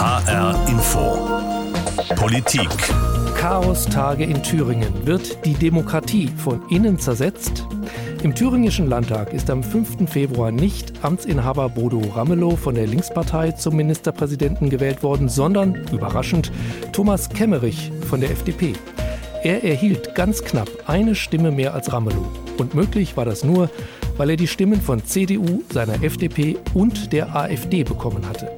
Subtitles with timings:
[0.00, 1.28] HR Info.
[2.16, 2.70] Politik.
[3.36, 5.06] Chaostage in Thüringen.
[5.06, 7.66] Wird die Demokratie von innen zersetzt?
[8.22, 10.10] Im thüringischen Landtag ist am 5.
[10.10, 16.50] Februar nicht Amtsinhaber Bodo Ramelow von der Linkspartei zum Ministerpräsidenten gewählt worden, sondern, überraschend,
[16.92, 18.72] Thomas Kemmerich von der FDP.
[19.42, 22.24] Er erhielt ganz knapp eine Stimme mehr als Ramelow.
[22.56, 23.68] Und möglich war das nur,
[24.16, 28.50] weil er die Stimmen von CDU, seiner FDP und der AfD bekommen hatte.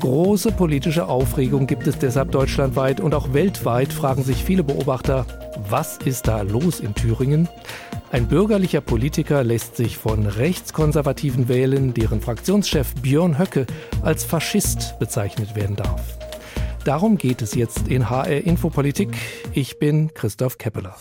[0.00, 5.26] Große politische Aufregung gibt es deshalb deutschlandweit und auch weltweit fragen sich viele Beobachter,
[5.68, 7.50] was ist da los in Thüringen?
[8.10, 13.66] Ein bürgerlicher Politiker lässt sich von Rechtskonservativen wählen, deren Fraktionschef Björn Höcke
[14.00, 16.02] als Faschist bezeichnet werden darf.
[16.84, 19.14] Darum geht es jetzt in HR Infopolitik.
[19.52, 20.96] Ich bin Christoph Keppeler.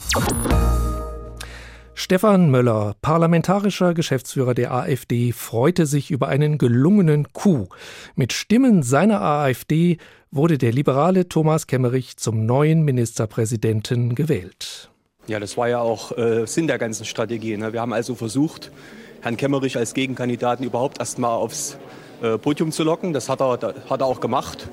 [2.01, 7.67] Stefan Möller, parlamentarischer Geschäftsführer der AfD, freute sich über einen gelungenen Coup.
[8.15, 9.97] Mit Stimmen seiner AfD
[10.31, 14.89] wurde der liberale Thomas Kemmerich zum neuen Ministerpräsidenten gewählt.
[15.27, 17.57] Ja, das war ja auch äh, Sinn der ganzen Strategie.
[17.57, 17.73] Ne?
[17.73, 18.71] Wir haben also versucht,
[19.19, 21.77] Herrn Kemmerich als Gegenkandidaten überhaupt erst mal aufs
[22.21, 23.11] äh, Podium zu locken.
[23.11, 24.69] Das hat er, hat er auch gemacht.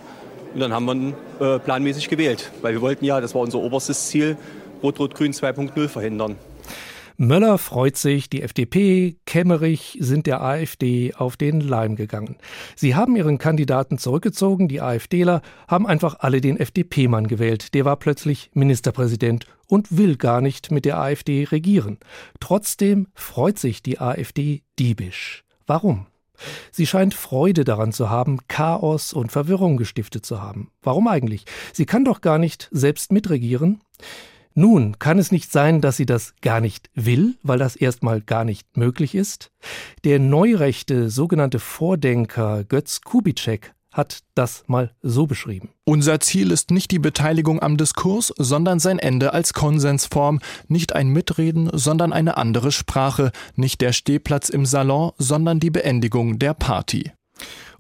[0.55, 3.59] Und dann haben wir ihn äh, planmäßig gewählt, weil wir wollten ja, das war unser
[3.59, 4.37] oberstes Ziel,
[4.81, 6.37] Rot-Rot-Grün 2.0 verhindern.
[7.19, 12.37] Möller freut sich, die FDP, Kemmerich sind der AfD auf den Leim gegangen.
[12.75, 17.73] Sie haben ihren Kandidaten zurückgezogen, die AfDler haben einfach alle den FDP-Mann gewählt.
[17.73, 21.99] Der war plötzlich Ministerpräsident und will gar nicht mit der AfD regieren.
[22.39, 25.45] Trotzdem freut sich die AfD diebisch.
[25.67, 26.07] Warum?
[26.71, 30.71] Sie scheint Freude daran zu haben, Chaos und Verwirrung gestiftet zu haben.
[30.83, 31.47] Warum eigentlich?
[31.73, 33.81] Sie kann doch gar nicht selbst mitregieren.
[34.59, 38.43] Nun, kann es nicht sein, dass sie das gar nicht will, weil das erstmal gar
[38.43, 39.51] nicht möglich ist?
[40.03, 45.69] Der neurechte sogenannte Vordenker Götz Kubitschek hat das mal so beschrieben.
[45.85, 51.09] Unser Ziel ist nicht die Beteiligung am Diskurs, sondern sein Ende als Konsensform, nicht ein
[51.09, 57.13] Mitreden, sondern eine andere Sprache, nicht der Stehplatz im Salon, sondern die Beendigung der Party.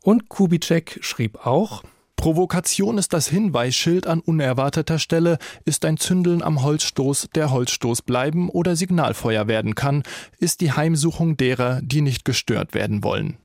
[0.02, 1.84] Und Kubitschek schrieb auch,
[2.16, 8.48] Provokation ist das Hinweisschild an unerwarteter Stelle, ist ein Zündeln am Holzstoß, der Holzstoß bleiben
[8.48, 10.02] oder Signalfeuer werden kann,
[10.38, 13.36] ist die Heimsuchung derer, die nicht gestört werden wollen.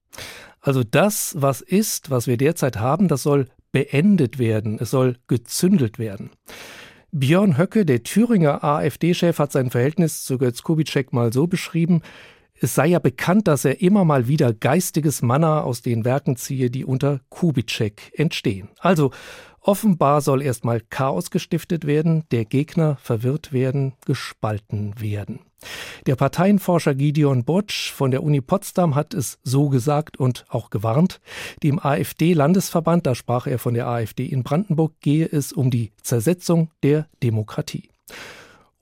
[0.62, 6.00] Also das, was ist, was wir derzeit haben, das soll beendet werden, es soll gezündelt
[6.00, 6.32] werden.
[7.12, 12.02] Björn Höcke, der Thüringer AfD-Chef, hat sein Verhältnis zu Götz Kubitschek mal so beschrieben,
[12.62, 16.70] es sei ja bekannt, dass er immer mal wieder geistiges Manna aus den Werken ziehe,
[16.70, 18.70] die unter Kubitschek entstehen.
[18.80, 19.10] Also
[19.62, 25.40] offenbar soll erstmal Chaos gestiftet werden, der Gegner verwirrt werden, gespalten werden.
[26.06, 31.20] Der Parteienforscher Gideon Botsch von der Uni Potsdam hat es so gesagt und auch gewarnt.
[31.64, 36.70] Dem AfD-Landesverband, da sprach er von der AfD in Brandenburg, gehe es um die Zersetzung
[36.84, 37.90] der Demokratie.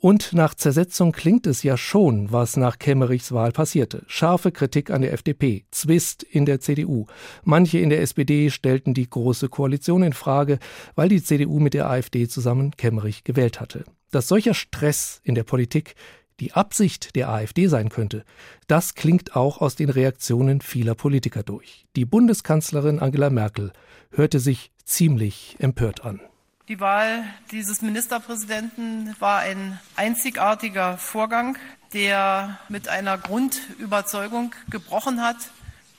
[0.01, 4.03] Und nach Zersetzung klingt es ja schon, was nach Kemmerichs Wahl passierte.
[4.07, 7.05] Scharfe Kritik an der FDP, Zwist in der CDU.
[7.43, 10.59] Manche in der SPD stellten die Große Koalition in Frage,
[10.95, 13.83] weil die CDU mit der AfD zusammen Kemmerich gewählt hatte.
[14.09, 15.95] Dass solcher Stress in der Politik
[16.39, 18.23] die Absicht der AfD sein könnte,
[18.67, 21.85] das klingt auch aus den Reaktionen vieler Politiker durch.
[21.97, 23.73] Die Bundeskanzlerin Angela Merkel
[24.11, 26.21] hörte sich ziemlich empört an.
[26.69, 31.57] Die Wahl dieses Ministerpräsidenten war ein einzigartiger Vorgang,
[31.94, 35.38] der mit einer Grundüberzeugung gebrochen hat,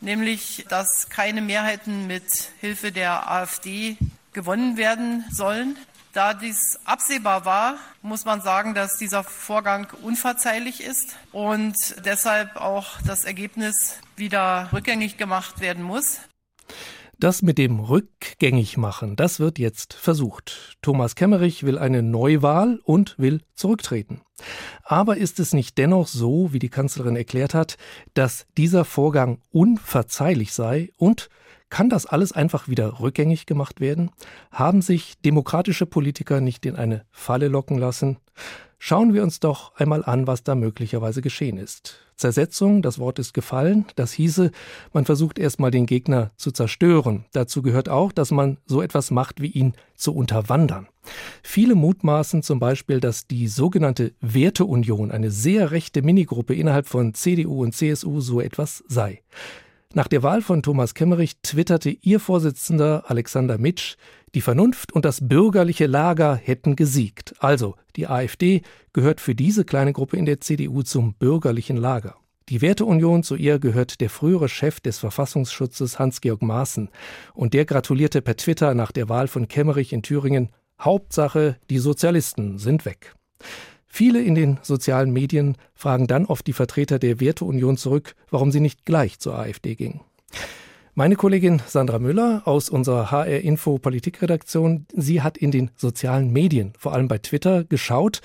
[0.01, 3.97] nämlich dass keine Mehrheiten mit Hilfe der AfD
[4.33, 5.77] gewonnen werden sollen.
[6.13, 13.03] Da dies absehbar war, muss man sagen, dass dieser Vorgang unverzeihlich ist und deshalb auch
[13.05, 16.21] das Ergebnis wieder rückgängig gemacht werden muss.
[17.21, 20.79] Das mit dem Rückgängigmachen, das wird jetzt versucht.
[20.81, 24.23] Thomas Kemmerich will eine Neuwahl und will zurücktreten.
[24.85, 27.77] Aber ist es nicht dennoch so, wie die Kanzlerin erklärt hat,
[28.15, 31.29] dass dieser Vorgang unverzeihlich sei und
[31.69, 34.11] kann das alles einfach wieder rückgängig gemacht werden?
[34.51, 38.16] Haben sich demokratische Politiker nicht in eine Falle locken lassen?
[38.78, 41.98] Schauen wir uns doch einmal an, was da möglicherweise geschehen ist.
[42.16, 44.51] Zersetzung, das Wort ist gefallen, das hieße,
[44.92, 47.25] man versucht erstmal den Gegner zu zerstören.
[47.33, 50.87] Dazu gehört auch, dass man so etwas macht, wie ihn zu unterwandern.
[51.42, 57.63] Viele mutmaßen zum Beispiel, dass die sogenannte Werteunion, eine sehr rechte Minigruppe innerhalb von CDU
[57.63, 59.22] und CSU, so etwas sei.
[59.92, 63.97] Nach der Wahl von Thomas Kemmerich twitterte ihr Vorsitzender Alexander Mitsch,
[64.37, 67.34] die Vernunft und das bürgerliche Lager hätten gesiegt.
[67.41, 72.15] Also, die AfD gehört für diese kleine Gruppe in der CDU zum bürgerlichen Lager.
[72.51, 76.89] Die Werteunion, zu ihr gehört der frühere Chef des Verfassungsschutzes Hans-Georg Maaßen.
[77.34, 80.51] Und der gratulierte per Twitter nach der Wahl von Kemmerich in Thüringen.
[80.81, 83.16] Hauptsache, die Sozialisten sind weg.
[83.92, 88.60] Viele in den sozialen Medien fragen dann oft die Vertreter der Werteunion zurück, warum sie
[88.60, 90.01] nicht gleich zur AfD gingen.
[90.95, 96.72] Meine Kollegin Sandra Müller aus unserer HR Info Politikredaktion, sie hat in den sozialen Medien,
[96.78, 98.21] vor allem bei Twitter, geschaut.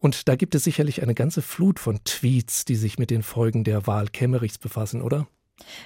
[0.00, 3.62] Und da gibt es sicherlich eine ganze Flut von Tweets, die sich mit den Folgen
[3.62, 5.28] der Wahl Kemmerichs befassen, oder?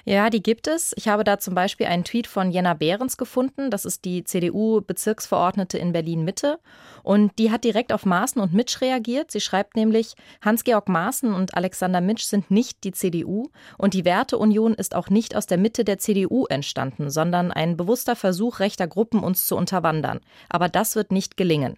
[0.05, 0.93] Ja, die gibt es.
[0.95, 3.69] Ich habe da zum Beispiel einen Tweet von Jenna Behrens gefunden.
[3.69, 6.59] Das ist die CDU-Bezirksverordnete in Berlin-Mitte.
[7.03, 9.31] Und die hat direkt auf Maaßen und Mitsch reagiert.
[9.31, 13.49] Sie schreibt nämlich, Hans-Georg Maaßen und Alexander Mitsch sind nicht die CDU.
[13.77, 18.15] Und die Werteunion ist auch nicht aus der Mitte der CDU entstanden, sondern ein bewusster
[18.15, 20.19] Versuch rechter Gruppen, uns zu unterwandern.
[20.49, 21.77] Aber das wird nicht gelingen.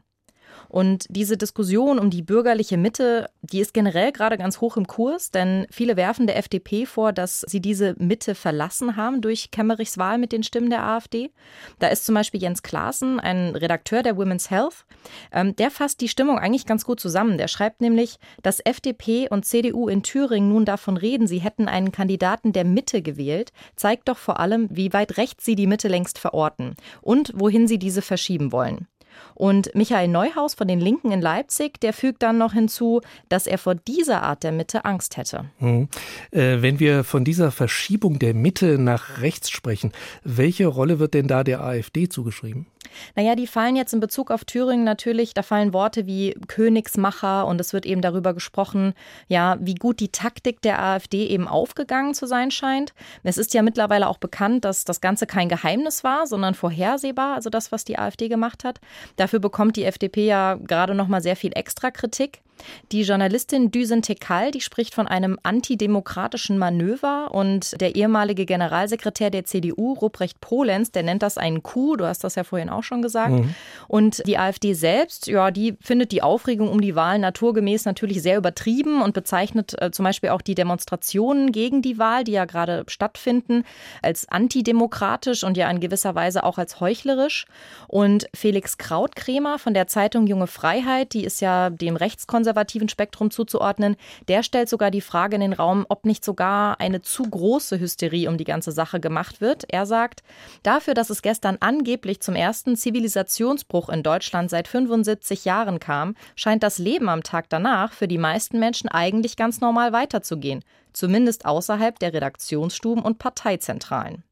[0.70, 5.32] Und diese Diskussion um die bürgerliche Mitte, die ist generell gerade ganz hoch im Kurs,
[5.32, 10.20] denn viele werfen der FDP vor, dass sie diese Mitte verlassen haben durch Kemmerichs Wahl
[10.20, 11.32] mit den Stimmen der AfD.
[11.80, 14.86] Da ist zum Beispiel Jens Klaassen, ein Redakteur der Women's Health,
[15.32, 17.40] ähm, der fasst die Stimmung eigentlich ganz gut zusammen.
[17.40, 21.92] Der schreibt nämlich, dass FDP und CDU in Thüringen nun davon reden, sie hätten einen
[21.92, 26.20] Kandidaten der Mitte gewählt, zeigt doch vor allem, wie weit rechts sie die Mitte längst
[26.20, 28.88] verorten und wohin sie diese verschieben wollen.
[29.36, 33.58] Und Michael Neuhaus von den Linken in Leipzig, der fügt dann noch hinzu, dass er
[33.58, 35.46] vor dieser Art der Mitte Angst hätte.
[35.60, 35.88] Mhm.
[36.32, 39.92] Äh, wenn wir von dieser Verschiebung der Mitte nach rechts sprechen,
[40.24, 42.68] welche Rolle wird denn da der AfD zugeschrieben?
[43.16, 47.60] Naja, die fallen jetzt in Bezug auf Thüringen natürlich, da fallen Worte wie Königsmacher und
[47.60, 48.94] es wird eben darüber gesprochen,
[49.28, 52.94] ja, wie gut die Taktik der AfD eben aufgegangen zu sein scheint.
[53.24, 57.50] Es ist ja mittlerweile auch bekannt, dass das Ganze kein Geheimnis war, sondern vorhersehbar, also
[57.50, 58.80] das, was die AfD gemacht hat.
[59.18, 62.42] Dafür bekommt die FDP ja gerade noch mal sehr viel extra Kritik.
[62.92, 69.46] Die Journalistin Düsen Tekal, die spricht von einem antidemokratischen Manöver und der ehemalige Generalsekretär der
[69.46, 73.02] CDU, Ruprecht Polenz, der nennt das einen Coup, du hast das ja vorhin auch schon
[73.02, 73.32] gesagt.
[73.32, 73.56] Mhm.
[73.88, 78.38] Und die AfD selbst, ja, die findet die Aufregung um die Wahl naturgemäß natürlich sehr
[78.38, 82.84] übertrieben und bezeichnet äh, zum Beispiel auch die Demonstrationen gegen die Wahl, die ja gerade
[82.88, 83.64] stattfinden,
[84.02, 87.46] als antidemokratisch und ja in gewisser Weise auch als heuchlerisch.
[87.88, 93.30] Und Felix Krautkremer von der Zeitung Junge Freiheit, die ist ja dem rechtskonservativen konservativen Spektrum
[93.30, 93.96] zuzuordnen,
[94.28, 98.28] der stellt sogar die Frage in den Raum, ob nicht sogar eine zu große Hysterie
[98.28, 99.66] um die ganze Sache gemacht wird.
[99.72, 100.24] Er sagt,
[100.64, 106.64] dafür, dass es gestern angeblich zum ersten Zivilisationsbruch in Deutschland seit 75 Jahren kam, scheint
[106.64, 112.00] das Leben am Tag danach für die meisten Menschen eigentlich ganz normal weiterzugehen, zumindest außerhalb
[112.00, 114.24] der Redaktionsstuben und Parteizentralen.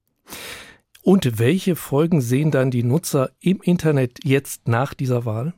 [1.04, 5.54] Und welche Folgen sehen dann die Nutzer im Internet jetzt nach dieser Wahl?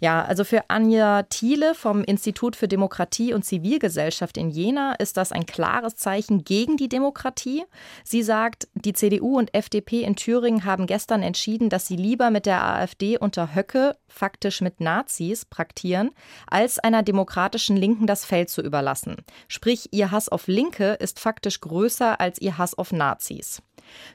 [0.00, 5.32] Ja, also für Anja Thiele vom Institut für Demokratie und Zivilgesellschaft in Jena ist das
[5.32, 7.64] ein klares Zeichen gegen die Demokratie.
[8.04, 12.46] Sie sagt, die CDU und FDP in Thüringen haben gestern entschieden, dass sie lieber mit
[12.46, 16.10] der AfD unter Höcke, faktisch mit Nazis, praktieren,
[16.46, 19.16] als einer demokratischen Linken das Feld zu überlassen.
[19.48, 23.62] Sprich, ihr Hass auf Linke ist faktisch größer als ihr Hass auf Nazis.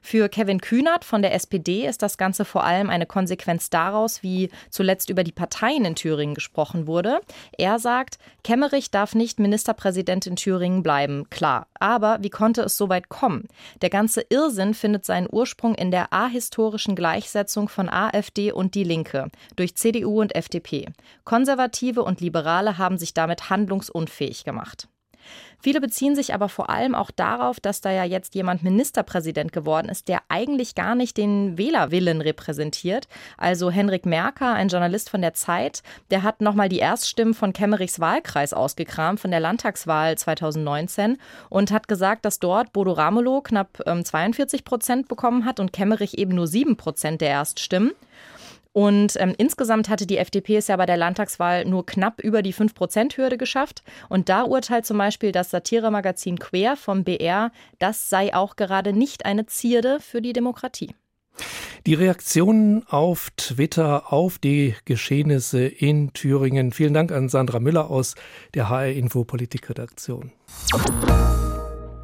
[0.02, 4.50] Für Kevin Kühnert von der SPD ist das Ganze vor allem eine Konsequenz daraus, wie
[4.70, 7.20] zuletzt über die Parteien in Thüringen gesprochen wurde.
[7.58, 11.68] Er sagt, Kemmerich darf nicht Ministerpräsident in Thüringen bleiben, klar.
[11.80, 13.48] Aber wie konnte es so weit kommen?
[13.82, 19.30] Der ganze Irrsinn findet seinen Ursprung in der ahistorischen Gleichsetzung von AfD und Die Linke
[19.56, 20.88] durch CDU und FDP.
[21.24, 24.88] Konservative und Liberale haben sich damit handlungsunfähig gemacht.
[25.60, 29.90] Viele beziehen sich aber vor allem auch darauf, dass da ja jetzt jemand Ministerpräsident geworden
[29.90, 33.08] ist, der eigentlich gar nicht den Wählerwillen repräsentiert.
[33.38, 35.82] Also Henrik Merker, ein Journalist von der Zeit,
[36.12, 41.18] der hat nochmal die Erststimmen von Kemmerichs Wahlkreis ausgekramt, von der Landtagswahl 2019
[41.50, 46.18] und hat gesagt, dass dort Bodo Ramelow knapp 42 ähm, Prozent bekommen hat und Kemmerich
[46.18, 47.94] eben nur 7 Prozent der Erststimmen.
[48.78, 52.54] Und ähm, insgesamt hatte die FDP es ja bei der Landtagswahl nur knapp über die
[52.54, 53.82] 5-Prozent-Hürde geschafft.
[54.08, 59.26] Und da urteilt zum Beispiel das Satiremagazin Quer vom BR, das sei auch gerade nicht
[59.26, 60.94] eine Zierde für die Demokratie.
[61.88, 66.72] Die Reaktionen auf Twitter auf die Geschehnisse in Thüringen.
[66.72, 68.14] Vielen Dank an Sandra Müller aus
[68.54, 70.34] der HR Info Politikredaktion.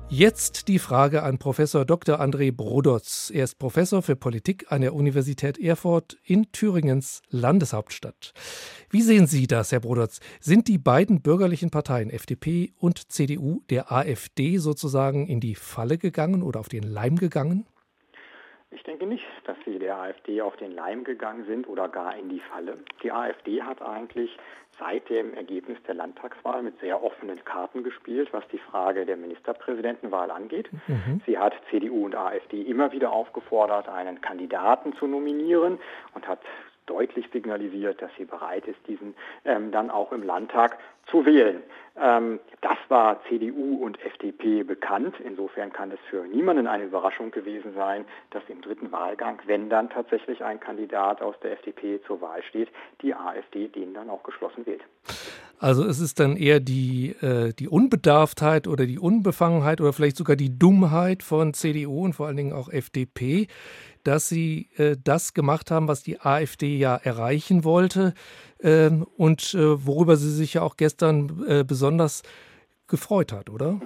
[0.10, 2.22] Jetzt die Frage an Professor Dr.
[2.22, 3.32] André Brodotz.
[3.34, 8.34] Er ist Professor für Politik an der Universität Erfurt in Thüringens Landeshauptstadt.
[8.92, 10.20] Wie sehen Sie das, Herr Brodotz?
[10.40, 16.44] Sind die beiden bürgerlichen Parteien FDP und CDU der AfD sozusagen in die Falle gegangen
[16.44, 17.66] oder auf den Leim gegangen?
[18.74, 22.30] Ich denke nicht, dass sie der AfD auf den Leim gegangen sind oder gar in
[22.30, 22.78] die Falle.
[23.02, 24.38] Die AfD hat eigentlich
[24.80, 30.32] seit dem Ergebnis der Landtagswahl mit sehr offenen Karten gespielt, was die Frage der Ministerpräsidentenwahl
[30.32, 30.70] angeht.
[30.88, 31.22] Mhm.
[31.26, 35.80] Sie hat CDU und AfD immer wieder aufgefordert, einen Kandidaten zu nominieren
[36.16, 36.40] und hat
[36.86, 39.16] deutlich signalisiert, dass sie bereit ist, diesen
[39.46, 41.64] ähm, dann auch im Landtag zu wählen.
[41.96, 45.16] Ähm, das war CDU und FDP bekannt.
[45.24, 49.90] Insofern kann es für niemanden eine Überraschung gewesen sein, dass im dritten Wahlgang, wenn dann
[49.90, 52.70] tatsächlich ein Kandidat aus der FDP zur Wahl steht,
[53.02, 54.82] die AfD den dann auch geschlossen wählt.
[55.60, 60.36] Also es ist dann eher die, äh, die Unbedarftheit oder die Unbefangenheit oder vielleicht sogar
[60.36, 63.48] die Dummheit von CDU und vor allen Dingen auch FDP,
[64.04, 68.14] dass sie äh, das gemacht haben, was die AfD ja erreichen wollte
[69.18, 72.24] und äh, worüber sie sich ja auch gestern äh, besonders
[72.88, 73.82] gefreut hat, oder?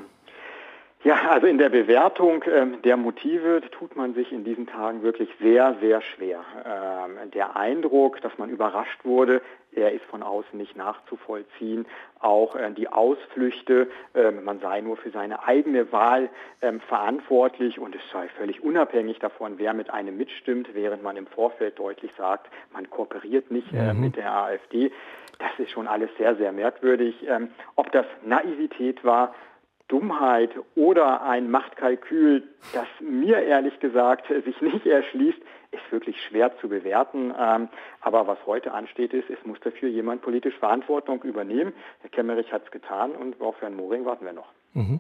[1.07, 5.29] Ja, also in der Bewertung ähm, der Motive tut man sich in diesen Tagen wirklich
[5.39, 6.43] sehr, sehr schwer.
[6.65, 11.85] Ähm, der Eindruck, dass man überrascht wurde, er ist von außen nicht nachzuvollziehen.
[12.19, 16.27] Auch äh, die Ausflüchte, äh, man sei nur für seine eigene Wahl
[16.59, 21.27] äh, verantwortlich und es sei völlig unabhängig davon, wer mit einem mitstimmt, während man im
[21.27, 24.01] Vorfeld deutlich sagt, man kooperiert nicht äh, mhm.
[24.01, 24.91] mit der AfD.
[25.39, 27.15] Das ist schon alles sehr, sehr merkwürdig.
[27.29, 27.47] Ähm,
[27.77, 29.33] ob das Naivität war,
[29.88, 35.39] Dummheit oder ein Machtkalkül, das mir ehrlich gesagt sich nicht erschließt,
[35.72, 37.34] ist wirklich schwer zu bewerten.
[37.38, 37.70] Ähm,
[38.01, 41.74] aber was heute ansteht, ist, es muss dafür jemand politisch Verantwortung übernehmen.
[42.01, 44.51] Herr Kemmerich hat es getan und auf Herrn Moring warten wir noch.
[44.74, 45.00] Mhm.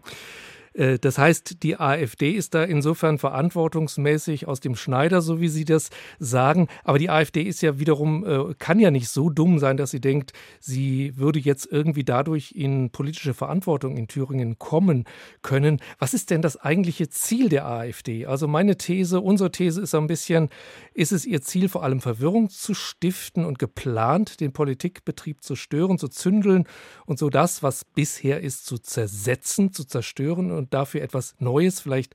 [0.77, 5.65] Äh, das heißt, die AfD ist da insofern verantwortungsmäßig aus dem Schneider, so wie Sie
[5.65, 6.67] das sagen.
[6.83, 10.01] Aber die AfD ist ja wiederum, äh, kann ja nicht so dumm sein, dass sie
[10.01, 15.05] denkt, sie würde jetzt irgendwie dadurch in politische Verantwortung in Thüringen kommen
[15.41, 15.79] können.
[15.99, 18.25] Was ist denn das eigentliche Ziel der AfD?
[18.25, 20.49] Also meine These, unsere These ist ein bisschen,
[20.93, 25.97] ist es ihr Ziel, vor allem Verwirrung zu stiften und geplant den Politikbetrieb zu stören,
[25.97, 26.65] zu zündeln
[27.05, 32.13] und so das, was bisher ist, zu zersetzen, zu zerstören und dafür etwas Neues, vielleicht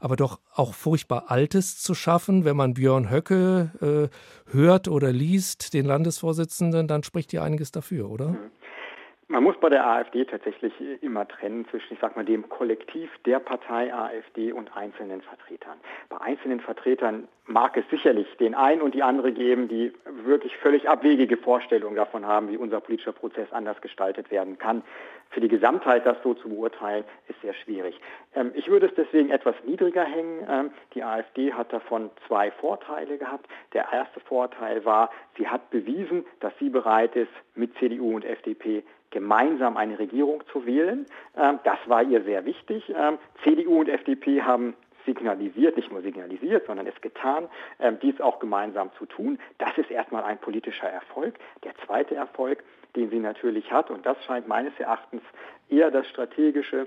[0.00, 2.44] aber doch auch furchtbar Altes zu schaffen.
[2.44, 8.10] Wenn man Björn Höcke äh, hört oder liest, den Landesvorsitzenden, dann spricht ja einiges dafür,
[8.10, 8.30] oder?
[8.30, 8.38] Mhm.
[9.30, 10.72] Man muss bei der AfD tatsächlich
[11.04, 15.78] immer trennen zwischen, ich sag mal, dem Kollektiv der Partei AfD und einzelnen Vertretern.
[16.08, 19.92] Bei einzelnen Vertretern mag es sicherlich den einen und die andere geben, die
[20.24, 24.82] wirklich völlig abwegige Vorstellungen davon haben, wie unser politischer Prozess anders gestaltet werden kann.
[25.30, 28.00] Für die Gesamtheit das so zu beurteilen, ist sehr schwierig.
[28.34, 30.44] Ähm, ich würde es deswegen etwas niedriger hängen.
[30.50, 33.46] Ähm, die AfD hat davon zwei Vorteile gehabt.
[33.74, 35.08] Der erste Vorteil war,
[35.38, 40.66] sie hat bewiesen, dass sie bereit ist, mit CDU und FDP gemeinsam eine Regierung zu
[40.66, 41.06] wählen.
[41.36, 42.92] Ähm, das war ihr sehr wichtig.
[42.96, 44.74] Ähm, CDU und FDP haben
[45.06, 47.48] signalisiert, nicht nur signalisiert, sondern es getan,
[47.78, 49.38] ähm, dies auch gemeinsam zu tun.
[49.58, 51.34] Das ist erstmal ein politischer Erfolg.
[51.64, 52.62] Der zweite Erfolg,
[52.96, 55.22] den sie natürlich hat, und das scheint meines Erachtens
[55.68, 56.86] eher das strategische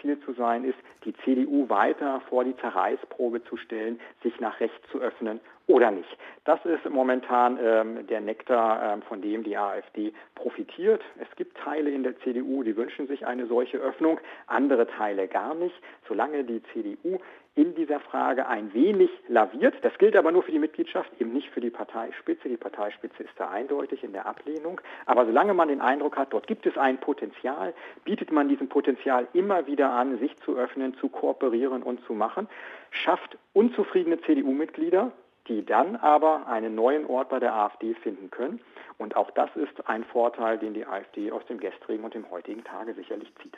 [0.00, 4.76] Ziel zu sein, ist, die CDU weiter vor die Zerreißprobe zu stellen, sich nach rechts
[4.90, 6.08] zu öffnen oder nicht.
[6.44, 11.02] Das ist momentan ähm, der Nektar, ähm, von dem die AfD profitiert.
[11.20, 15.54] Es gibt Teile in der CDU, die wünschen sich eine solche Öffnung, andere Teile gar
[15.54, 15.74] nicht.
[16.08, 17.18] Solange die CDU
[17.54, 19.74] in dieser Frage ein wenig laviert.
[19.82, 22.48] Das gilt aber nur für die Mitgliedschaft, eben nicht für die Parteispitze.
[22.48, 24.80] Die Parteispitze ist da eindeutig in der Ablehnung.
[25.06, 29.26] Aber solange man den Eindruck hat, dort gibt es ein Potenzial, bietet man diesem Potenzial
[29.32, 32.48] immer wieder an, sich zu öffnen, zu kooperieren und zu machen,
[32.90, 35.10] schafft unzufriedene CDU-Mitglieder,
[35.48, 38.60] die dann aber einen neuen Ort bei der AfD finden können.
[38.98, 42.62] Und auch das ist ein Vorteil, den die AfD aus dem gestrigen und dem heutigen
[42.62, 43.56] Tage sicherlich zieht.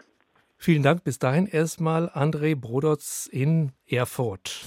[0.64, 4.64] Vielen Dank bis dahin erstmal André Brodotz in Erfurt.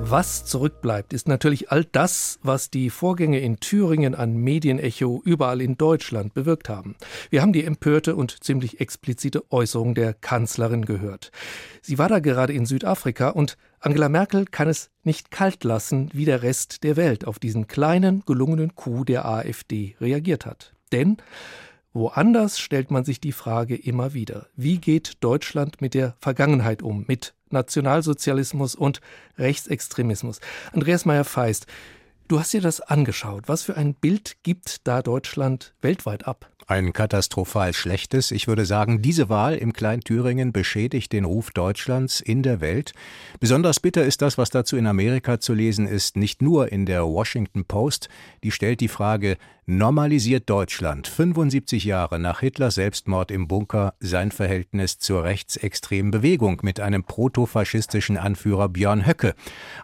[0.00, 5.78] Was zurückbleibt, ist natürlich all das, was die Vorgänge in Thüringen an Medienecho überall in
[5.78, 6.94] Deutschland bewirkt haben.
[7.30, 11.30] Wir haben die empörte und ziemlich explizite Äußerung der Kanzlerin gehört.
[11.80, 16.26] Sie war da gerade in Südafrika und Angela Merkel kann es nicht kalt lassen, wie
[16.26, 20.74] der Rest der Welt auf diesen kleinen, gelungenen Coup der AfD reagiert hat.
[20.92, 21.16] Denn
[21.96, 27.06] Woanders stellt man sich die Frage immer wieder, wie geht Deutschland mit der Vergangenheit um,
[27.08, 29.00] mit Nationalsozialismus und
[29.38, 30.40] Rechtsextremismus?
[30.74, 31.66] Andreas Meyer-Feist,
[32.28, 33.44] du hast dir das angeschaut.
[33.46, 36.50] Was für ein Bild gibt da Deutschland weltweit ab?
[36.68, 38.32] Ein katastrophal schlechtes.
[38.32, 42.92] Ich würde sagen, diese Wahl im Kleinthüringen beschädigt den Ruf Deutschlands in der Welt.
[43.38, 47.04] Besonders bitter ist das, was dazu in Amerika zu lesen ist, nicht nur in der
[47.04, 48.08] Washington Post.
[48.42, 54.98] Die stellt die Frage, normalisiert Deutschland 75 Jahre nach Hitlers Selbstmord im Bunker sein Verhältnis
[54.98, 59.34] zur rechtsextremen Bewegung mit einem protofaschistischen Anführer Björn Höcke.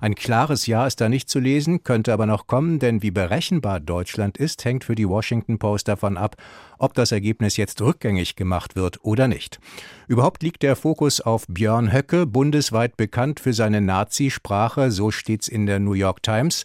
[0.01, 3.81] Ein klares Ja ist da nicht zu lesen, könnte aber noch kommen, denn wie berechenbar
[3.81, 6.37] Deutschland ist, hängt für die Washington Post davon ab,
[6.83, 9.61] ob das Ergebnis jetzt rückgängig gemacht wird oder nicht.
[10.09, 15.67] Überhaupt liegt der Fokus auf Björn Höcke, bundesweit bekannt für seine Nazisprache, so steht's in
[15.67, 16.65] der New York Times.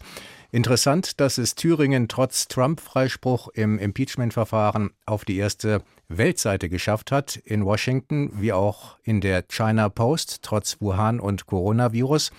[0.50, 7.64] Interessant, dass es Thüringen trotz Trump-Freispruch im Impeachment-Verfahren auf die erste Weltseite geschafft hat, in
[7.64, 12.32] Washington wie auch in der China Post, trotz Wuhan und Coronavirus.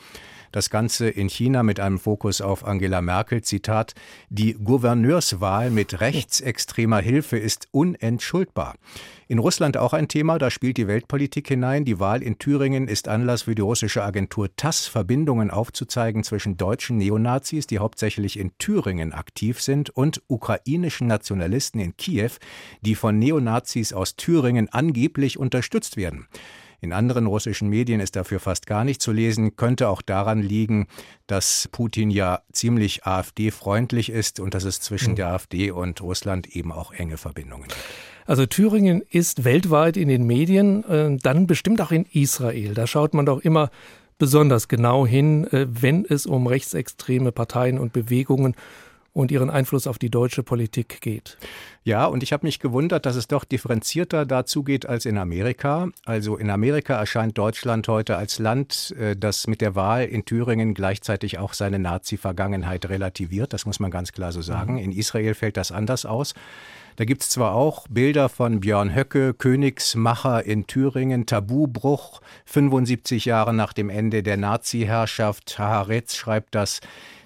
[0.51, 3.43] Das Ganze in China mit einem Fokus auf Angela Merkel.
[3.43, 3.93] Zitat:
[4.29, 8.75] Die Gouverneurswahl mit rechtsextremer Hilfe ist unentschuldbar.
[9.27, 11.85] In Russland auch ein Thema, da spielt die Weltpolitik hinein.
[11.85, 16.97] Die Wahl in Thüringen ist Anlass für die russische Agentur TASS, Verbindungen aufzuzeigen zwischen deutschen
[16.97, 22.31] Neonazis, die hauptsächlich in Thüringen aktiv sind, und ukrainischen Nationalisten in Kiew,
[22.81, 26.27] die von Neonazis aus Thüringen angeblich unterstützt werden.
[26.81, 30.87] In anderen russischen Medien ist dafür fast gar nicht zu lesen, könnte auch daran liegen,
[31.27, 35.15] dass Putin ja ziemlich AfD-freundlich ist und dass es zwischen hm.
[35.15, 37.79] der AfD und Russland eben auch enge Verbindungen gibt.
[38.25, 42.75] Also Thüringen ist weltweit in den Medien, äh, dann bestimmt auch in Israel.
[42.75, 43.71] Da schaut man doch immer
[44.19, 48.55] besonders genau hin, äh, wenn es um rechtsextreme Parteien und Bewegungen
[49.13, 51.37] und ihren Einfluss auf die deutsche Politik geht.
[51.83, 55.89] Ja, und ich habe mich gewundert, dass es doch differenzierter dazu geht als in Amerika.
[56.05, 60.73] Also in Amerika erscheint Deutschland heute als Land, äh, das mit der Wahl in Thüringen
[60.73, 63.53] gleichzeitig auch seine Nazi-Vergangenheit relativiert.
[63.53, 64.73] Das muss man ganz klar so sagen.
[64.73, 64.79] Mhm.
[64.79, 66.33] In Israel fällt das anders aus.
[66.99, 73.53] Da gibt es zwar auch Bilder von Björn Höcke, Königsmacher in Thüringen, Tabubruch, 75 Jahre
[73.53, 75.57] nach dem Ende der Nazi-Herrschaft.
[75.57, 76.81] Haaretz schreibt das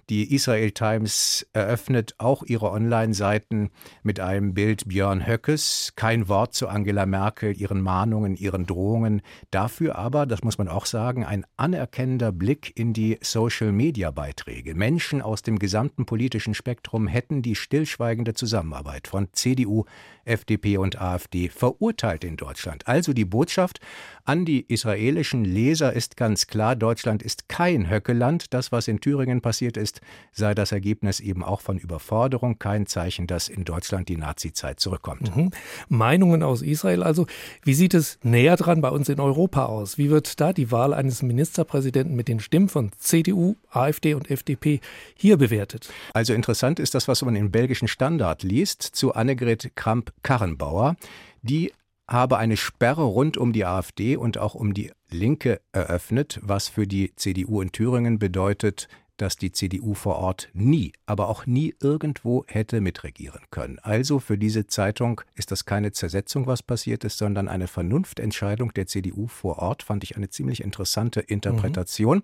[0.10, 3.69] die Israel Times eröffnet auch ihre Online-Seiten
[4.03, 5.93] mit einem Bild Björn Höckes.
[5.95, 9.22] Kein Wort zu Angela Merkel, ihren Mahnungen, ihren Drohungen.
[9.51, 14.75] Dafür aber, das muss man auch sagen, ein anerkennender Blick in die Social-Media-Beiträge.
[14.75, 19.86] Menschen aus dem gesamten politischen Spektrum hätten die stillschweigende Zusammenarbeit von CDU,
[20.25, 22.87] FDP und AfD verurteilt in Deutschland.
[22.87, 23.79] Also die Botschaft
[24.25, 28.53] an die israelischen Leser ist ganz klar, Deutschland ist kein Höckeland.
[28.53, 30.01] Das, was in Thüringen passiert ist,
[30.31, 35.36] sei das Ergebnis eben auch von Überforderung, kein Zeichen, dass in Deutschland die Nazizeit zurückkommt.
[35.36, 35.51] Mhm.
[35.89, 37.27] Meinungen aus Israel also.
[37.63, 39.97] Wie sieht es näher dran bei uns in Europa aus?
[39.97, 44.79] Wie wird da die Wahl eines Ministerpräsidenten mit den Stimmen von CDU, AfD und FDP
[45.15, 45.89] hier bewertet?
[46.13, 49.75] Also interessant ist das, was man im belgischen Standard liest zu Annegret
[50.21, 50.95] Kramp-Karrenbauer.
[51.41, 51.71] Die
[52.08, 56.86] habe eine Sperre rund um die AfD und auch um die Linke eröffnet, was für
[56.86, 62.45] die CDU in Thüringen bedeutet, dass die CDU vor Ort nie, aber auch nie irgendwo
[62.47, 63.80] hätte mitregieren können.
[63.80, 68.88] Also für diese Zeitung ist das keine Zersetzung, was passiert ist, sondern eine Vernunftentscheidung der
[68.88, 72.17] CDU vor Ort, fand ich eine ziemlich interessante Interpretation.
[72.17, 72.23] Mhm.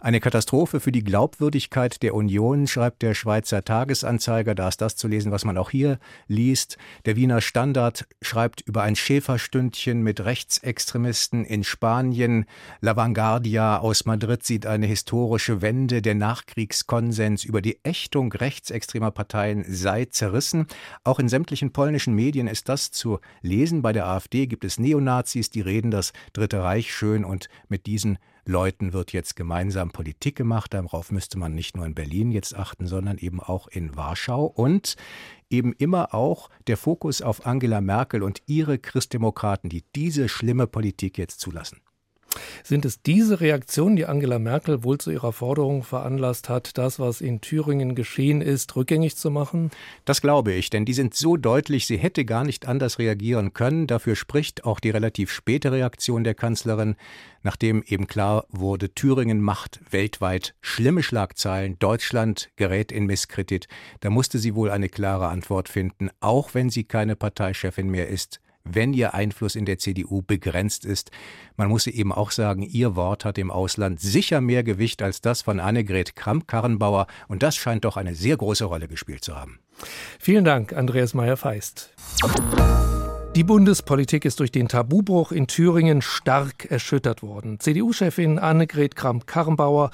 [0.00, 4.54] Eine Katastrophe für die Glaubwürdigkeit der Union, schreibt der Schweizer Tagesanzeiger.
[4.54, 6.78] Da ist das zu lesen, was man auch hier liest.
[7.04, 12.44] Der Wiener Standard schreibt über ein Schäferstündchen mit Rechtsextremisten in Spanien.
[12.80, 16.00] La Vanguardia aus Madrid sieht eine historische Wende.
[16.00, 20.68] Der Nachkriegskonsens über die Ächtung rechtsextremer Parteien sei zerrissen.
[21.02, 23.82] Auch in sämtlichen polnischen Medien ist das zu lesen.
[23.82, 28.18] Bei der AfD gibt es Neonazis, die reden das Dritte Reich schön und mit diesen
[28.48, 30.72] Leuten wird jetzt gemeinsam Politik gemacht.
[30.72, 34.46] Darauf müsste man nicht nur in Berlin jetzt achten, sondern eben auch in Warschau.
[34.46, 34.96] Und
[35.50, 41.18] eben immer auch der Fokus auf Angela Merkel und ihre Christdemokraten, die diese schlimme Politik
[41.18, 41.80] jetzt zulassen.
[42.62, 47.20] Sind es diese Reaktionen, die Angela Merkel wohl zu ihrer Forderung veranlasst hat, das, was
[47.20, 49.70] in Thüringen geschehen ist, rückgängig zu machen?
[50.04, 53.86] Das glaube ich, denn die sind so deutlich, sie hätte gar nicht anders reagieren können.
[53.86, 56.96] Dafür spricht auch die relativ späte Reaktion der Kanzlerin,
[57.42, 63.68] nachdem eben klar wurde, Thüringen macht weltweit schlimme Schlagzeilen, Deutschland gerät in Misskredit.
[64.00, 68.40] Da musste sie wohl eine klare Antwort finden, auch wenn sie keine Parteichefin mehr ist
[68.72, 71.10] wenn ihr Einfluss in der CDU begrenzt ist.
[71.56, 75.42] Man muss eben auch sagen, ihr Wort hat im Ausland sicher mehr Gewicht als das
[75.42, 79.58] von Annegret Kramp-Karrenbauer und das scheint doch eine sehr große Rolle gespielt zu haben.
[80.18, 81.94] Vielen Dank, Andreas Meyer-Feist.
[83.36, 87.60] Die Bundespolitik ist durch den Tabubruch in Thüringen stark erschüttert worden.
[87.60, 89.90] CDU-Chefin Annegret Kramp-Karrenbauer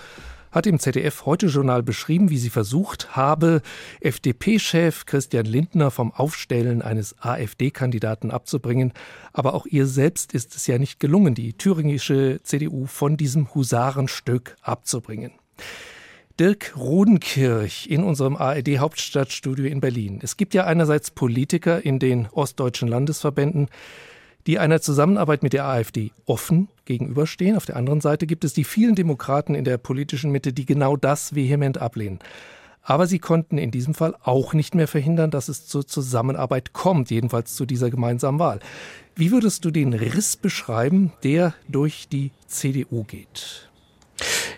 [0.55, 3.61] hat im ZDF heute Journal beschrieben, wie sie versucht habe,
[4.01, 8.93] FDP-Chef Christian Lindner vom Aufstellen eines AfD-Kandidaten abzubringen.
[9.33, 14.57] Aber auch ihr selbst ist es ja nicht gelungen, die thüringische CDU von diesem Husarenstück
[14.62, 15.33] abzubringen.
[16.38, 20.21] Dirk Rodenkirch in unserem ARD Hauptstadtstudio in Berlin.
[20.23, 23.69] Es gibt ja einerseits Politiker in den ostdeutschen Landesverbänden,
[24.47, 27.57] die einer Zusammenarbeit mit der AfD offen gegenüberstehen.
[27.57, 30.97] Auf der anderen Seite gibt es die vielen Demokraten in der politischen Mitte, die genau
[30.97, 32.19] das vehement ablehnen.
[32.83, 37.11] Aber sie konnten in diesem Fall auch nicht mehr verhindern, dass es zur Zusammenarbeit kommt,
[37.11, 38.61] jedenfalls zu dieser gemeinsamen Wahl.
[39.17, 43.71] Wie würdest du den Riss beschreiben, der durch die CDU geht?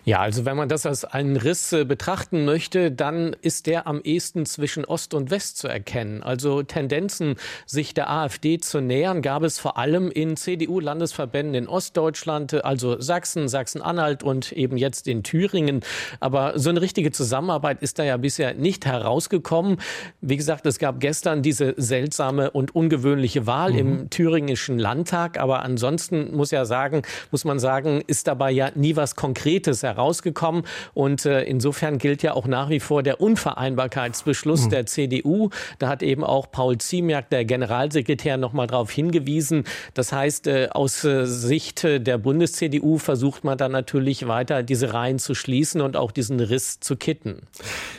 [0.09, 4.01] Ja, also wenn man das als einen Riss äh, betrachten möchte, dann ist der am
[4.05, 6.23] ehesten zwischen Ost und West zu erkennen.
[6.23, 7.35] Also Tendenzen,
[7.67, 13.49] sich der AfD zu nähern, gab es vor allem in CDU-Landesverbänden in Ostdeutschland, also Sachsen,
[13.49, 15.81] Sachsen-Anhalt und eben jetzt in Thüringen.
[16.21, 19.79] Aber so eine richtige Zusammenarbeit ist da ja bisher nicht herausgekommen.
[20.21, 23.79] Wie gesagt, es gab gestern diese seltsame und ungewöhnliche Wahl mhm.
[23.79, 25.37] im thüringischen Landtag.
[25.41, 29.96] Aber ansonsten muss ja sagen, muss man sagen, ist dabei ja nie was Konkretes herausgekommen
[29.97, 30.63] herausgekommen.
[30.95, 34.71] Und äh, insofern gilt ja auch nach wie vor der Unvereinbarkeitsbeschluss mhm.
[34.71, 35.51] der CDU.
[35.79, 39.65] Da hat eben auch Paul Ziemiak, der Generalsekretär, noch mal darauf hingewiesen.
[39.95, 45.19] Das heißt, äh, aus äh, Sicht der Bundes-CDU versucht man dann natürlich weiter, diese Reihen
[45.19, 47.43] zu schließen und auch diesen Riss zu kitten.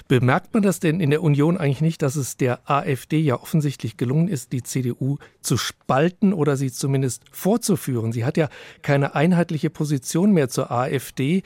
[0.08, 3.98] Bemerkt man das denn in der Union eigentlich nicht, dass es der AfD ja offensichtlich
[3.98, 8.12] gelungen ist, die CDU zu spalten oder sie zumindest vorzuführen?
[8.12, 8.50] Sie hat ja
[8.82, 11.44] keine einheitliche Position mehr zur AfD.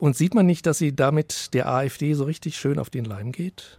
[0.00, 3.32] Und sieht man nicht, dass sie damit der AfD so richtig schön auf den Leim
[3.32, 3.78] geht?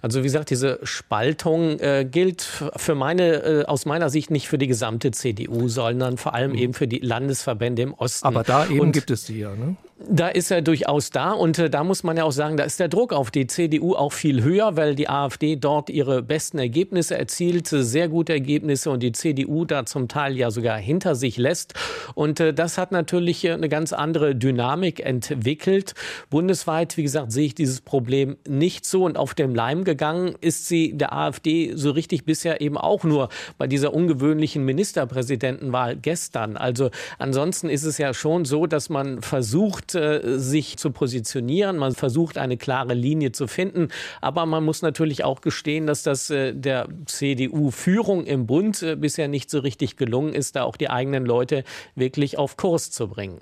[0.00, 2.42] Also wie gesagt, diese Spaltung äh, gilt
[2.76, 6.58] für meine, äh, aus meiner Sicht nicht für die gesamte CDU, sondern vor allem mhm.
[6.58, 8.26] eben für die Landesverbände im Osten.
[8.26, 9.76] Aber da eben Und gibt es die ja, ne?
[10.08, 12.80] Da ist er durchaus da und äh, da muss man ja auch sagen, da ist
[12.80, 17.18] der Druck auf die CDU auch viel höher, weil die AfD dort ihre besten Ergebnisse
[17.18, 21.74] erzielt, sehr gute Ergebnisse und die CDU da zum Teil ja sogar hinter sich lässt.
[22.14, 25.92] Und äh, das hat natürlich eine ganz andere Dynamik entwickelt.
[26.30, 30.66] Bundesweit, wie gesagt, sehe ich dieses Problem nicht so und auf dem Leim gegangen ist
[30.66, 36.56] sie der AfD so richtig bisher eben auch nur bei dieser ungewöhnlichen Ministerpräsidentenwahl gestern.
[36.56, 41.94] Also ansonsten ist es ja schon so, dass man versucht, äh, sich zu positionieren, man
[41.94, 43.88] versucht eine klare Linie zu finden,
[44.20, 49.28] aber man muss natürlich auch gestehen, dass das äh, der CDU-Führung im Bund äh, bisher
[49.28, 53.40] nicht so richtig gelungen ist, da auch die eigenen Leute wirklich auf Kurs zu bringen.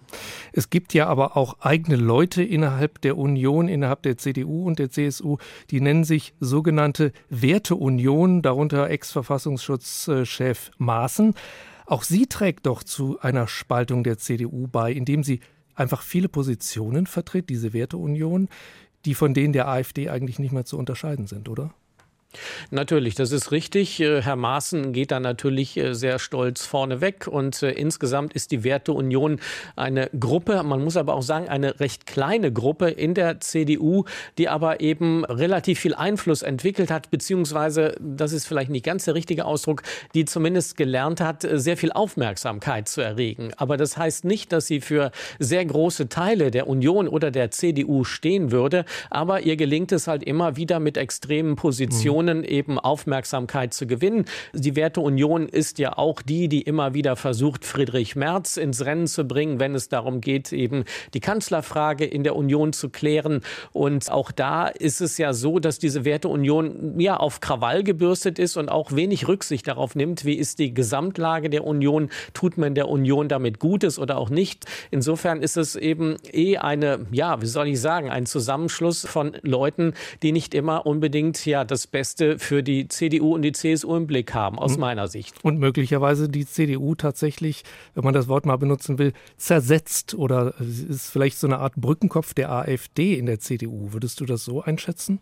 [0.53, 4.91] Es gibt ja aber auch eigene Leute innerhalb der Union, innerhalb der CDU und der
[4.91, 5.39] CSU,
[5.71, 11.35] die nennen sich sogenannte Werteunion, darunter Ex-Verfassungsschutzchef Maaßen.
[11.87, 15.41] Auch sie trägt doch zu einer Spaltung der CDU bei, indem sie
[15.79, 18.49] einfach viele Positionen vertritt, diese Werteunion,
[19.05, 21.73] die von denen der AfD eigentlich nicht mehr zu unterscheiden sind, oder?
[22.71, 24.01] Natürlich, das ist richtig.
[24.01, 28.65] Äh, Herr Maaßen geht da natürlich äh, sehr stolz vorneweg und äh, insgesamt ist die
[28.65, 29.41] Werteunion
[29.77, 34.05] eine Gruppe, man muss aber auch sagen, eine recht kleine Gruppe in der CDU,
[34.37, 39.15] die aber eben relativ viel Einfluss entwickelt hat, beziehungsweise, das ist vielleicht nicht ganz der
[39.15, 39.83] richtige Ausdruck,
[40.15, 43.53] die zumindest gelernt hat, sehr viel Aufmerksamkeit zu erregen.
[43.57, 48.05] Aber das heißt nicht, dass sie für sehr große Teile der Union oder der CDU
[48.05, 53.73] stehen würde, aber ihr gelingt es halt immer wieder mit extremen Positionen, Union eben Aufmerksamkeit
[53.75, 54.25] zu gewinnen.
[54.53, 59.25] Die Werteunion ist ja auch die, die immer wieder versucht, Friedrich Merz ins Rennen zu
[59.25, 63.41] bringen, wenn es darum geht, eben die Kanzlerfrage in der Union zu klären.
[63.73, 68.57] Und auch da ist es ja so, dass diese Werteunion ja auf Krawall gebürstet ist
[68.57, 72.89] und auch wenig Rücksicht darauf nimmt, wie ist die Gesamtlage der Union, tut man der
[72.89, 74.65] Union damit Gutes oder auch nicht.
[74.91, 79.95] Insofern ist es eben eh eine, ja, wie soll ich sagen, ein Zusammenschluss von Leuten,
[80.23, 84.07] die nicht immer unbedingt ja das Beste Beste für die CDU und die CSU im
[84.07, 84.81] Blick haben, aus mhm.
[84.81, 85.45] meiner Sicht.
[85.45, 91.11] Und möglicherweise die CDU tatsächlich, wenn man das Wort mal benutzen will, zersetzt oder ist
[91.11, 93.93] vielleicht so eine Art Brückenkopf der AfD in der CDU.
[93.93, 95.21] Würdest du das so einschätzen?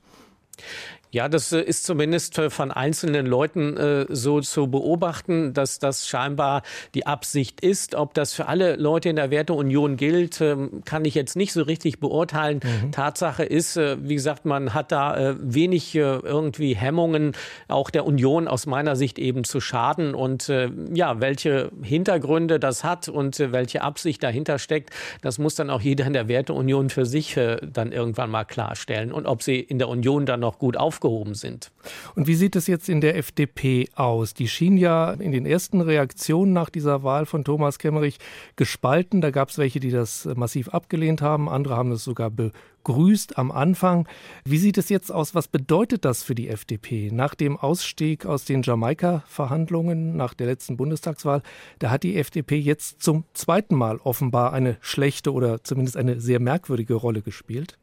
[1.13, 6.63] Ja, das äh, ist zumindest von einzelnen Leuten äh, so zu beobachten, dass das scheinbar
[6.95, 7.95] die Absicht ist.
[7.95, 11.63] Ob das für alle Leute in der Werteunion gilt, äh, kann ich jetzt nicht so
[11.63, 12.61] richtig beurteilen.
[12.63, 12.93] Mhm.
[12.93, 17.33] Tatsache ist, äh, wie gesagt, man hat da äh, wenig äh, irgendwie Hemmungen,
[17.69, 20.15] auch der Union aus meiner Sicht eben zu schaden.
[20.15, 20.53] Und
[20.93, 24.91] ja, welche Hintergründe das hat und welche Absicht dahinter steckt,
[25.23, 29.13] das muss dann auch jeder in der Werteunion für sich dann irgendwann mal klarstellen.
[29.13, 31.71] Und ob sie in der Union dann noch gut auf aufgehoben sind.
[32.15, 34.35] Und wie sieht es jetzt in der FDP aus?
[34.35, 38.19] Die schien ja in den ersten Reaktionen nach dieser Wahl von Thomas Kemmerich
[38.57, 39.21] gespalten.
[39.21, 43.51] Da gab es welche, die das massiv abgelehnt haben, andere haben es sogar begrüßt am
[43.51, 44.09] Anfang.
[44.45, 45.35] Wie sieht es jetzt aus?
[45.35, 47.11] Was bedeutet das für die FDP?
[47.13, 51.43] Nach dem Ausstieg aus den Jamaika-Verhandlungen nach der letzten Bundestagswahl,
[51.79, 56.41] da hat die FDP jetzt zum zweiten Mal offenbar eine schlechte oder zumindest eine sehr
[56.41, 57.79] merkwürdige Rolle gespielt.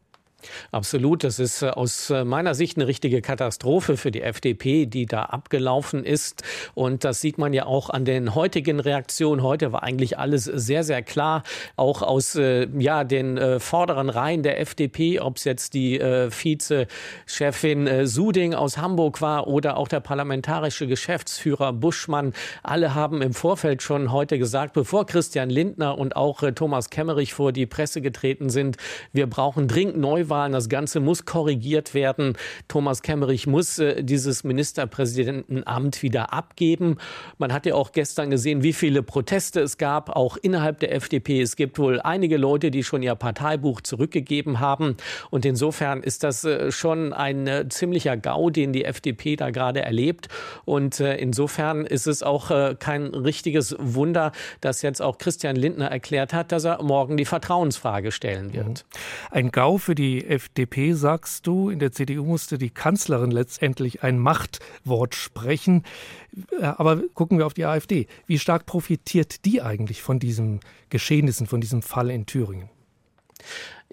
[0.72, 1.24] Absolut.
[1.24, 5.24] Das ist äh, aus äh, meiner Sicht eine richtige Katastrophe für die FDP, die da
[5.24, 6.44] abgelaufen ist.
[6.74, 9.44] Und das sieht man ja auch an den heutigen Reaktionen.
[9.44, 11.44] Heute war eigentlich alles sehr, sehr klar.
[11.76, 18.08] Auch aus äh, ja, den vorderen Reihen der FDP, ob es jetzt die äh, Vizechefin
[18.08, 22.34] Suding aus Hamburg war oder auch der parlamentarische Geschäftsführer Buschmann.
[22.62, 27.52] Alle haben im Vorfeld schon heute gesagt, bevor Christian Lindner und auch Thomas Kemmerich vor
[27.52, 28.78] die Presse getreten sind,
[29.12, 30.52] wir brauchen dringend Neuwahlen Neuwahlen.
[30.52, 32.36] Das Ganze muss korrigiert werden.
[32.68, 36.98] Thomas Kemmerich muss äh, dieses Ministerpräsidentenamt wieder abgeben.
[37.38, 41.42] Man hat ja auch gestern gesehen, wie viele Proteste es gab, auch innerhalb der FDP.
[41.42, 44.98] Es gibt wohl einige Leute, die schon ihr Parteibuch zurückgegeben haben.
[45.30, 49.82] Und insofern ist das äh, schon ein äh, ziemlicher GAU, den die FDP da gerade
[49.82, 50.30] erlebt.
[50.66, 55.92] Und äh, insofern ist es auch äh, kein richtiges Wunder, dass jetzt auch Christian Lindner
[55.92, 58.64] erklärt hat, dass er morgen die Vertrauensfrage stellen wird.
[58.66, 58.74] Mhm.
[59.32, 64.20] Ein GAU für die FDP sagst du, in der CDU musste die Kanzlerin letztendlich ein
[64.20, 65.84] Machtwort sprechen.
[66.60, 68.08] Äh, aber gucken wir auf die AfD.
[68.26, 70.60] Wie stark profitiert die eigentlich von diesen
[70.90, 72.70] Geschehnissen, von diesem Fall in Thüringen?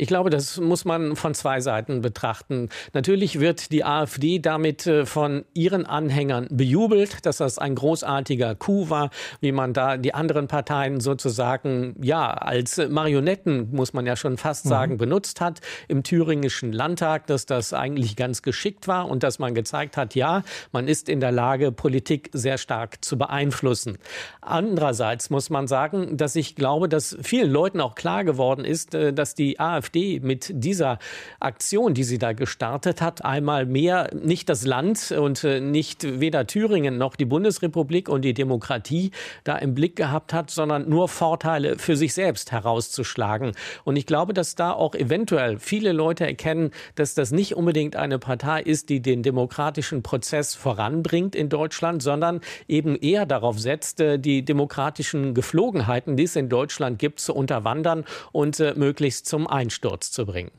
[0.00, 2.70] Ich glaube, das muss man von zwei Seiten betrachten.
[2.94, 8.88] Natürlich wird die AfD damit äh, von ihren Anhängern bejubelt, dass das ein großartiger Coup
[8.88, 9.10] war,
[9.42, 14.64] wie man da die anderen Parteien sozusagen ja als Marionetten, muss man ja schon fast
[14.64, 14.68] mhm.
[14.70, 14.98] sagen, mhm.
[14.98, 19.98] benutzt hat im thüringischen Landtag, dass das eigentlich ganz geschickt war und dass man gezeigt
[19.98, 23.98] hat, ja, man ist in der Lage, Politik sehr stark zu beeinflussen.
[24.40, 29.12] Andererseits muss man sagen, dass ich glaube, dass vielen Leuten auch klar geworden ist, äh,
[29.12, 30.98] dass die AfD AfD mit dieser
[31.38, 36.46] Aktion, die sie da gestartet hat, einmal mehr nicht das Land und äh, nicht weder
[36.46, 39.11] Thüringen noch die Bundesrepublik und die Demokratie
[39.44, 43.53] da im Blick gehabt hat, sondern nur Vorteile für sich selbst herauszuschlagen.
[43.85, 48.18] Und ich glaube, dass da auch eventuell viele Leute erkennen, dass das nicht unbedingt eine
[48.18, 54.18] Partei ist, die den demokratischen Prozess voranbringt in Deutschland, sondern eben eher darauf setzt, äh,
[54.18, 59.79] die demokratischen Geflogenheiten, die es in Deutschland gibt, zu unterwandern und äh, möglichst zum Einstieg
[59.80, 60.50] Einsturz zu bringen.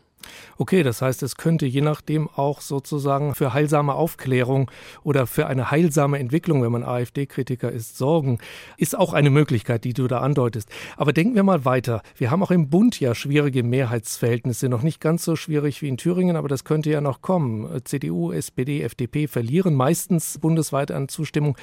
[0.58, 4.70] Okay, das heißt, es könnte je nachdem auch sozusagen für heilsame Aufklärung
[5.04, 8.38] oder für eine heilsame Entwicklung, wenn man AfD-Kritiker ist, sorgen.
[8.78, 10.70] Ist auch eine Möglichkeit, die du da andeutest.
[10.96, 12.04] Aber denken wir mal weiter.
[12.16, 14.70] Wir haben auch im Bund ja schwierige Mehrheitsverhältnisse.
[14.70, 17.82] Noch nicht ganz so schwierig wie in Thüringen, aber das könnte ja noch kommen.
[17.84, 21.58] CDU, SPD, FDP verlieren meistens bundesweit an Zustimmung.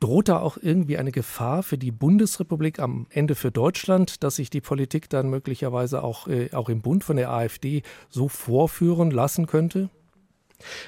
[0.00, 4.48] Droht da auch irgendwie eine Gefahr für die Bundesrepublik am Ende für Deutschland, dass sich
[4.48, 9.46] die Politik dann möglicherweise auch, äh, auch im Bund von der AfD so vorführen lassen
[9.46, 9.90] könnte?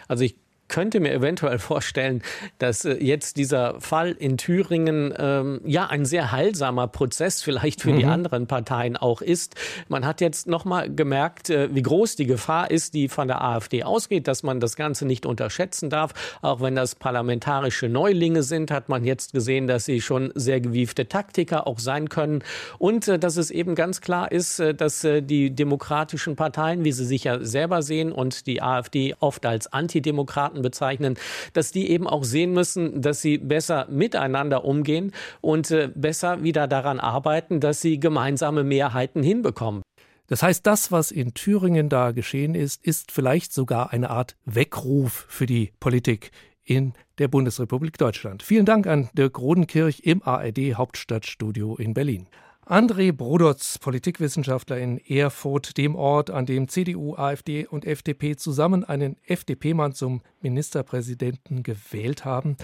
[0.08, 0.36] Also ich
[0.72, 2.22] könnte mir eventuell vorstellen,
[2.58, 7.92] dass äh, jetzt dieser Fall in Thüringen ähm, ja ein sehr heilsamer Prozess vielleicht für
[7.92, 7.98] mhm.
[7.98, 9.54] die anderen Parteien auch ist.
[9.88, 13.42] Man hat jetzt noch mal gemerkt, äh, wie groß die Gefahr ist, die von der
[13.42, 16.38] AfD ausgeht, dass man das Ganze nicht unterschätzen darf.
[16.40, 21.06] Auch wenn das parlamentarische Neulinge sind, hat man jetzt gesehen, dass sie schon sehr gewiefte
[21.06, 22.42] Taktiker auch sein können
[22.78, 26.92] und äh, dass es eben ganz klar ist, äh, dass äh, die demokratischen Parteien, wie
[26.92, 31.18] sie sich ja selber sehen und die AfD oft als Antidemokraten bezeichnen,
[31.52, 36.66] dass die eben auch sehen müssen, dass sie besser miteinander umgehen und äh, besser wieder
[36.66, 39.82] daran arbeiten, dass sie gemeinsame Mehrheiten hinbekommen.
[40.28, 45.26] Das heißt, das, was in Thüringen da geschehen ist, ist vielleicht sogar eine Art Weckruf
[45.28, 46.30] für die Politik
[46.64, 48.42] in der Bundesrepublik Deutschland.
[48.42, 52.28] Vielen Dank an Dirk Rodenkirch im ARD Hauptstadtstudio in Berlin.
[52.64, 59.16] André Brodotz, Politikwissenschaftler in Erfurt, dem Ort, an dem CDU, AfD und FDP zusammen einen
[59.26, 62.56] FDP-Mann zum Ministerpräsidenten gewählt haben.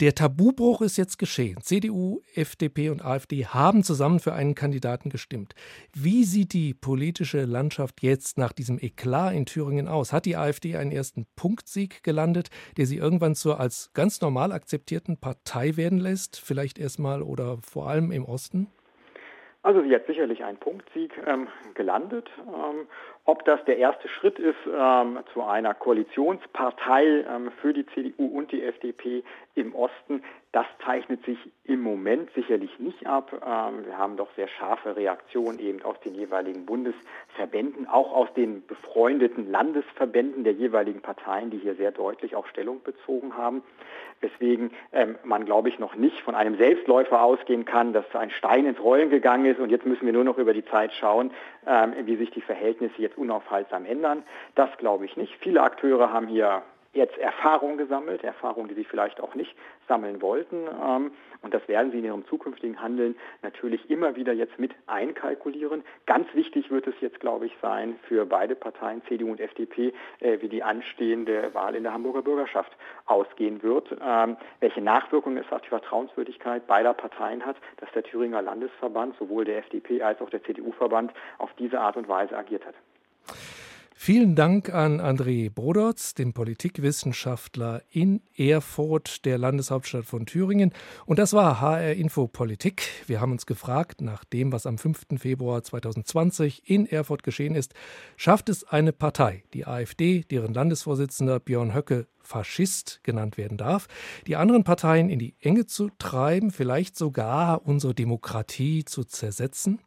[0.00, 1.58] Der Tabubruch ist jetzt geschehen.
[1.62, 5.54] CDU, FDP und AfD haben zusammen für einen Kandidaten gestimmt.
[5.94, 10.12] Wie sieht die politische Landschaft jetzt nach diesem Eklat in Thüringen aus?
[10.12, 15.18] Hat die AfD einen ersten Punktsieg gelandet, der sie irgendwann zur als ganz normal akzeptierten
[15.18, 16.40] Partei werden lässt?
[16.40, 18.66] Vielleicht erstmal oder vor allem im Osten?
[19.62, 22.30] Also sie hat sicherlich einen Punktsieg ähm, gelandet.
[22.38, 22.86] Ähm,
[23.30, 28.50] Ob das der erste Schritt ist ähm, zu einer Koalitionspartei ähm, für die CDU und
[28.50, 29.22] die FDP
[29.54, 33.30] im Osten, das zeichnet sich im Moment sicherlich nicht ab.
[33.32, 38.66] Ähm, wir haben doch sehr scharfe Reaktionen eben aus den jeweiligen Bundesverbänden, auch aus den
[38.66, 43.62] befreundeten Landesverbänden der jeweiligen Parteien, die hier sehr deutlich auch Stellung bezogen haben.
[44.20, 48.66] Weswegen ähm, man, glaube ich, noch nicht von einem Selbstläufer ausgehen kann, dass ein Stein
[48.66, 51.30] ins Rollen gegangen ist und jetzt müssen wir nur noch über die Zeit schauen,
[51.66, 54.24] ähm, wie sich die Verhältnisse jetzt unaufhaltsam ändern.
[54.54, 55.34] Das glaube ich nicht.
[55.40, 59.54] Viele Akteure haben hier jetzt Erfahrung gesammelt, Erfahrungen, die sie vielleicht auch nicht
[59.86, 60.66] sammeln wollten.
[60.66, 65.84] Ähm, und das werden sie in ihrem zukünftigen Handeln natürlich immer wieder jetzt mit einkalkulieren.
[66.06, 70.40] Ganz wichtig wird es jetzt, glaube ich, sein für beide Parteien, CDU und FDP, äh,
[70.40, 72.72] wie die anstehende Wahl in der Hamburger Bürgerschaft
[73.06, 78.42] ausgehen wird, ähm, welche Nachwirkungen es auf die Vertrauenswürdigkeit beider Parteien hat, dass der Thüringer
[78.42, 82.74] Landesverband, sowohl der FDP als auch der CDU-Verband, auf diese Art und Weise agiert hat.
[84.02, 90.72] Vielen Dank an André Brodotz, den Politikwissenschaftler in Erfurt, der Landeshauptstadt von Thüringen.
[91.04, 92.88] Und das war HR Info Politik.
[93.06, 95.18] Wir haben uns gefragt, nach dem, was am 5.
[95.18, 97.74] Februar 2020 in Erfurt geschehen ist,
[98.16, 103.88] schafft es eine Partei, die AfD, deren Landesvorsitzender Björn Höcke Faschist genannt werden darf,
[104.28, 109.80] die anderen Parteien in die Enge zu treiben, vielleicht sogar unsere Demokratie zu zersetzen?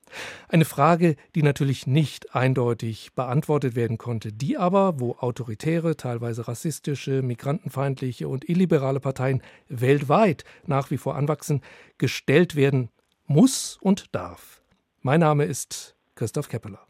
[0.49, 7.21] Eine Frage, die natürlich nicht eindeutig beantwortet werden konnte, die aber, wo autoritäre, teilweise rassistische,
[7.21, 11.61] migrantenfeindliche und illiberale Parteien weltweit nach wie vor anwachsen,
[11.97, 12.89] gestellt werden
[13.25, 14.61] muss und darf.
[15.01, 16.85] Mein Name ist Christoph Keppeler.